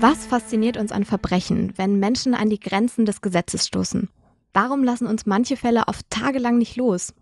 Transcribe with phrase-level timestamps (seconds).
[0.00, 4.08] Was fasziniert uns an Verbrechen, wenn Menschen an die Grenzen des Gesetzes stoßen?
[4.52, 7.14] Warum lassen uns manche Fälle oft tagelang nicht los?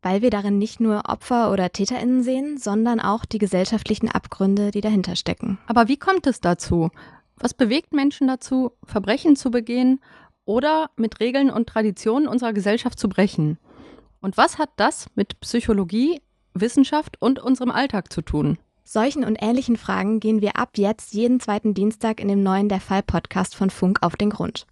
[0.00, 4.80] Weil wir darin nicht nur Opfer oder Täterinnen sehen, sondern auch die gesellschaftlichen Abgründe, die
[4.80, 5.58] dahinter stecken.
[5.66, 6.90] Aber wie kommt es dazu?
[7.36, 9.98] Was bewegt Menschen dazu, Verbrechen zu begehen
[10.44, 13.58] oder mit Regeln und Traditionen unserer Gesellschaft zu brechen?
[14.20, 16.20] Und was hat das mit Psychologie,
[16.54, 18.56] Wissenschaft und unserem Alltag zu tun?
[18.92, 22.80] Solchen und ähnlichen Fragen gehen wir ab jetzt jeden zweiten Dienstag in dem neuen Der
[22.80, 24.66] Fall Podcast von Funk auf den Grund.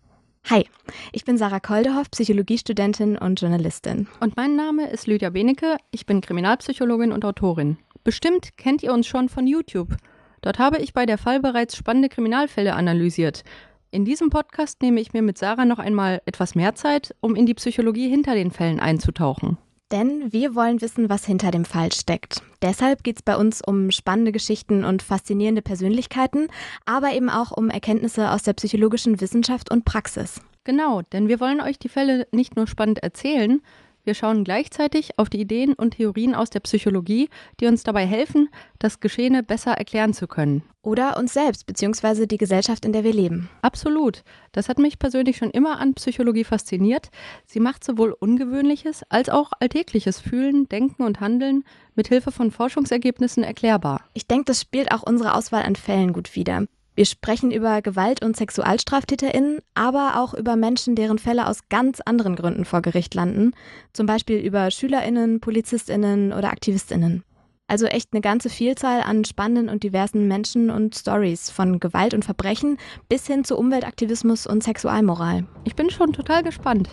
[0.50, 0.66] Hi,
[1.12, 4.08] ich bin Sarah Koldehoff, Psychologiestudentin und Journalistin.
[4.18, 7.78] Und mein Name ist Lydia Benecke, ich bin Kriminalpsychologin und Autorin.
[8.02, 9.94] Bestimmt kennt ihr uns schon von YouTube.
[10.40, 13.44] Dort habe ich bei der Fall bereits spannende Kriminalfälle analysiert.
[13.92, 17.46] In diesem Podcast nehme ich mir mit Sarah noch einmal etwas mehr Zeit, um in
[17.46, 19.58] die Psychologie hinter den Fällen einzutauchen.
[19.90, 22.42] Denn wir wollen wissen, was hinter dem Fall steckt.
[22.60, 26.48] Deshalb geht es bei uns um spannende Geschichten und faszinierende Persönlichkeiten,
[26.84, 30.42] aber eben auch um Erkenntnisse aus der psychologischen Wissenschaft und Praxis.
[30.64, 33.62] Genau, denn wir wollen euch die Fälle nicht nur spannend erzählen,
[34.08, 37.28] wir schauen gleichzeitig auf die Ideen und Theorien aus der Psychologie,
[37.60, 40.62] die uns dabei helfen, das Geschehene besser erklären zu können.
[40.80, 42.24] Oder uns selbst bzw.
[42.24, 43.50] die Gesellschaft, in der wir leben.
[43.60, 44.24] Absolut.
[44.52, 47.10] Das hat mich persönlich schon immer an Psychologie fasziniert.
[47.44, 51.64] Sie macht sowohl ungewöhnliches als auch alltägliches Fühlen, Denken und Handeln
[51.94, 54.00] mit Hilfe von Forschungsergebnissen erklärbar.
[54.14, 56.64] Ich denke, das spielt auch unsere Auswahl an Fällen gut wider.
[56.98, 62.34] Wir sprechen über Gewalt- und SexualstraftäterInnen, aber auch über Menschen, deren Fälle aus ganz anderen
[62.34, 63.52] Gründen vor Gericht landen.
[63.92, 67.22] Zum Beispiel über SchülerInnen, PolizistInnen oder AktivistInnen.
[67.68, 72.24] Also echt eine ganze Vielzahl an spannenden und diversen Menschen und Stories, von Gewalt und
[72.24, 75.46] Verbrechen bis hin zu Umweltaktivismus und Sexualmoral.
[75.62, 76.88] Ich bin schon total gespannt.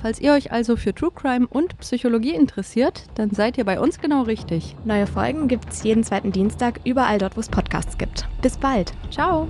[0.00, 4.00] Falls ihr euch also für True Crime und Psychologie interessiert, dann seid ihr bei uns
[4.00, 4.74] genau richtig.
[4.84, 8.26] Neue Folgen gibt es jeden zweiten Dienstag überall dort, wo es Podcasts gibt.
[8.40, 8.92] Bis bald.
[9.10, 9.48] Ciao.